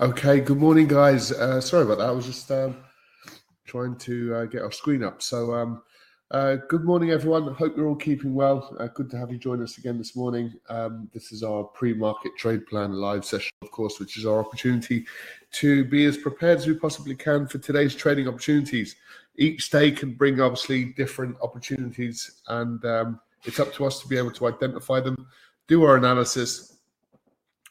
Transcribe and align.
Okay, 0.00 0.40
good 0.40 0.56
morning, 0.56 0.86
guys. 0.86 1.30
Uh, 1.30 1.60
sorry 1.60 1.82
about 1.82 1.98
that. 1.98 2.08
I 2.08 2.10
was 2.10 2.24
just 2.24 2.50
um, 2.50 2.74
trying 3.66 3.96
to 3.96 4.34
uh, 4.34 4.44
get 4.46 4.62
our 4.62 4.72
screen 4.72 5.04
up. 5.04 5.20
So, 5.20 5.52
um, 5.52 5.82
uh, 6.30 6.56
good 6.70 6.84
morning, 6.84 7.10
everyone. 7.10 7.52
Hope 7.52 7.76
you're 7.76 7.86
all 7.86 7.96
keeping 7.96 8.32
well. 8.32 8.74
Uh, 8.80 8.86
good 8.86 9.10
to 9.10 9.18
have 9.18 9.30
you 9.30 9.36
join 9.36 9.62
us 9.62 9.76
again 9.76 9.98
this 9.98 10.16
morning. 10.16 10.54
Um, 10.70 11.10
this 11.12 11.32
is 11.32 11.42
our 11.42 11.64
pre 11.64 11.92
market 11.92 12.32
trade 12.38 12.66
plan 12.66 12.94
live 12.94 13.26
session, 13.26 13.52
of 13.60 13.70
course, 13.72 14.00
which 14.00 14.16
is 14.16 14.24
our 14.24 14.38
opportunity 14.38 15.04
to 15.52 15.84
be 15.84 16.06
as 16.06 16.16
prepared 16.16 16.56
as 16.56 16.66
we 16.66 16.72
possibly 16.72 17.14
can 17.14 17.46
for 17.46 17.58
today's 17.58 17.94
trading 17.94 18.26
opportunities. 18.26 18.96
Each 19.36 19.68
day 19.68 19.90
can 19.90 20.14
bring 20.14 20.40
obviously 20.40 20.94
different 20.94 21.36
opportunities, 21.42 22.40
and 22.48 22.82
um, 22.86 23.20
it's 23.44 23.60
up 23.60 23.74
to 23.74 23.84
us 23.84 24.00
to 24.00 24.08
be 24.08 24.16
able 24.16 24.32
to 24.32 24.46
identify 24.46 25.00
them, 25.00 25.26
do 25.68 25.84
our 25.84 25.98
analysis, 25.98 26.78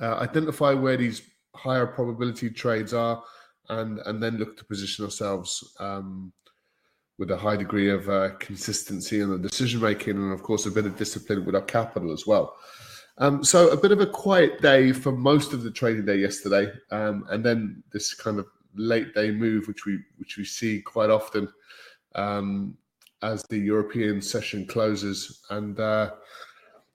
uh, 0.00 0.18
identify 0.18 0.72
where 0.72 0.96
these 0.96 1.22
higher 1.54 1.86
probability 1.86 2.50
trades 2.50 2.94
are, 2.94 3.22
and 3.68 3.98
and 4.06 4.22
then 4.22 4.36
look 4.38 4.56
to 4.56 4.64
position 4.64 5.04
ourselves 5.04 5.74
um, 5.80 6.32
with 7.18 7.30
a 7.30 7.36
high 7.36 7.56
degree 7.56 7.90
of 7.90 8.08
uh, 8.08 8.30
consistency 8.38 9.20
in 9.20 9.30
the 9.30 9.38
decision 9.38 9.80
making, 9.80 10.16
and 10.16 10.32
of 10.32 10.42
course 10.42 10.66
a 10.66 10.70
bit 10.70 10.86
of 10.86 10.96
discipline 10.96 11.44
with 11.44 11.54
our 11.54 11.62
capital 11.62 12.12
as 12.12 12.26
well. 12.26 12.56
Um, 13.18 13.44
so 13.44 13.68
a 13.68 13.76
bit 13.76 13.92
of 13.92 14.00
a 14.00 14.06
quiet 14.06 14.62
day 14.62 14.92
for 14.92 15.12
most 15.12 15.52
of 15.52 15.62
the 15.62 15.70
trading 15.70 16.06
day 16.06 16.16
yesterday, 16.16 16.72
um, 16.90 17.24
and 17.30 17.44
then 17.44 17.82
this 17.92 18.14
kind 18.14 18.38
of 18.38 18.46
late 18.74 19.14
day 19.14 19.30
move, 19.30 19.68
which 19.68 19.84
we 19.84 19.98
which 20.16 20.36
we 20.38 20.44
see 20.44 20.80
quite 20.80 21.10
often 21.10 21.48
um, 22.14 22.76
as 23.22 23.42
the 23.44 23.58
European 23.58 24.20
session 24.20 24.66
closes, 24.66 25.42
and 25.50 25.78
uh, 25.78 26.10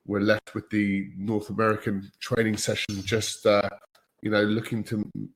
we're 0.06 0.19
left 0.22 0.56
with 0.56 0.69
the 0.69 1.09
North 1.17 1.50
American 1.50 2.12
trading 2.19 2.57
session 2.57 3.03
just 3.03 3.46
uh, 3.46 3.69
you 4.22 4.31
know, 4.31 4.44
looking 4.44 4.83
to 4.85 4.97
move 4.97 5.29